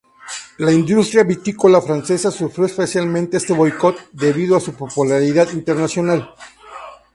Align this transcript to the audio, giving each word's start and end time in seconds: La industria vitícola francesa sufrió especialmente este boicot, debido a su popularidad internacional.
La 0.57 0.71
industria 0.73 1.23
vitícola 1.23 1.79
francesa 1.79 2.31
sufrió 2.31 2.65
especialmente 2.65 3.37
este 3.37 3.53
boicot, 3.53 3.97
debido 4.11 4.57
a 4.57 4.59
su 4.59 4.73
popularidad 4.73 5.51
internacional. 5.53 6.33